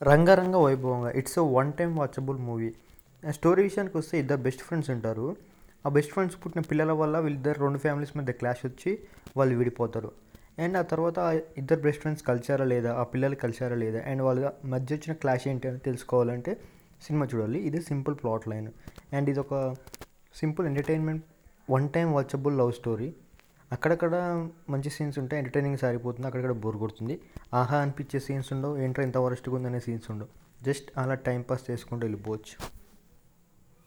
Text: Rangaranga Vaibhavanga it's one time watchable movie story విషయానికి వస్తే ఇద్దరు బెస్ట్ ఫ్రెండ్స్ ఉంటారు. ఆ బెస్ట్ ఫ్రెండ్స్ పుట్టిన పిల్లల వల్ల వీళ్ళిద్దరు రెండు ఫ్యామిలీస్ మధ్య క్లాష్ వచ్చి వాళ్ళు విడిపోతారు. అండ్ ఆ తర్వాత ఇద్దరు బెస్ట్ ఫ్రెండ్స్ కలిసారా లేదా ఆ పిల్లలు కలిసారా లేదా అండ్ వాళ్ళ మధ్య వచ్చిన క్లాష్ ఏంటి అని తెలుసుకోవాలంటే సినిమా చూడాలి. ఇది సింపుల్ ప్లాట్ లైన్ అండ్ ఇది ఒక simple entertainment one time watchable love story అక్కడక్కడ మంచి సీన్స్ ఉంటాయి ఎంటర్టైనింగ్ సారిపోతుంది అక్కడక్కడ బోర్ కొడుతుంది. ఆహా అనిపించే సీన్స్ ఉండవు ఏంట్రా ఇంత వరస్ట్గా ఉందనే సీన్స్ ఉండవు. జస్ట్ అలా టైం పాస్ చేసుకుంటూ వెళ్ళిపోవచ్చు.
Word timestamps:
Rangaranga 0.00 0.56
Vaibhavanga 0.56 1.10
it's 1.10 1.38
one 1.38 1.72
time 1.72 1.96
watchable 1.96 2.38
movie 2.38 2.74
story 3.32 3.62
విషయానికి 3.62 3.96
వస్తే 3.98 4.18
ఇద్దరు 4.18 4.40
బెస్ట్ 4.46 4.62
ఫ్రెండ్స్ 4.62 4.90
ఉంటారు. 4.90 5.36
ఆ 5.86 5.88
బెస్ట్ 5.88 6.12
ఫ్రెండ్స్ 6.12 6.36
పుట్టిన 6.42 6.62
పిల్లల 6.70 6.92
వల్ల 6.92 7.18
వీళ్ళిద్దరు 7.18 7.58
రెండు 7.60 7.78
ఫ్యామిలీస్ 7.78 8.16
మధ్య 8.16 8.32
క్లాష్ 8.32 8.66
వచ్చి 8.66 8.98
వాళ్ళు 9.36 9.54
విడిపోతారు. 9.56 10.10
అండ్ 10.58 10.76
ఆ 10.76 10.82
తర్వాత 10.82 11.18
ఇద్దరు 11.58 11.80
బెస్ట్ 11.80 12.00
ఫ్రెండ్స్ 12.00 12.24
కలిసారా 12.24 12.64
లేదా 12.64 12.92
ఆ 13.00 13.02
పిల్లలు 13.02 13.34
కలిసారా 13.34 13.76
లేదా 13.76 14.00
అండ్ 14.00 14.22
వాళ్ళ 14.22 14.50
మధ్య 14.64 14.96
వచ్చిన 14.96 15.14
క్లాష్ 15.14 15.48
ఏంటి 15.48 15.68
అని 15.68 15.78
తెలుసుకోవాలంటే 15.78 16.54
సినిమా 17.02 17.26
చూడాలి. 17.34 17.58
ఇది 17.58 17.80
సింపుల్ 17.80 18.16
ప్లాట్ 18.22 18.48
లైన్ 18.48 18.68
అండ్ 19.12 19.30
ఇది 19.30 19.40
ఒక 19.40 19.54
simple 20.34 20.66
entertainment 20.66 21.24
one 21.70 21.88
time 21.88 22.12
watchable 22.12 22.58
love 22.58 22.72
story 22.72 23.08
అక్కడక్కడ 23.72 24.14
మంచి 24.70 24.90
సీన్స్ 24.90 25.18
ఉంటాయి 25.18 25.38
ఎంటర్టైనింగ్ 25.38 25.78
సారిపోతుంది 25.78 26.26
అక్కడక్కడ 26.26 26.52
బోర్ 26.52 26.76
కొడుతుంది. 26.76 27.20
ఆహా 27.54 27.78
అనిపించే 27.78 28.20
సీన్స్ 28.20 28.52
ఉండవు 28.52 28.76
ఏంట్రా 28.76 29.04
ఇంత 29.04 29.16
వరస్ట్గా 29.16 29.54
ఉందనే 29.54 29.80
సీన్స్ 29.80 30.10
ఉండవు. 30.10 30.28
జస్ట్ 30.64 30.90
అలా 30.98 31.14
టైం 31.14 31.42
పాస్ 31.42 31.70
చేసుకుంటూ 31.70 32.04
వెళ్ళిపోవచ్చు. 32.06 32.75